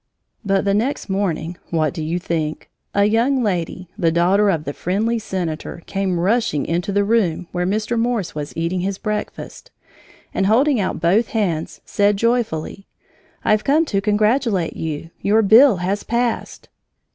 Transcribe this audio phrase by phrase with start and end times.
[0.43, 2.71] But the next morning what do you think?
[2.91, 7.67] a young lady, the daughter of the friendly senator, came rushing into the room where
[7.67, 7.99] Mr.
[7.99, 9.69] Morse was eating his breakfast,
[10.33, 12.87] and holding out both hands, said joyfully:
[13.45, 15.11] "I've come to congratulate you.
[15.21, 16.67] Your bill has passed!"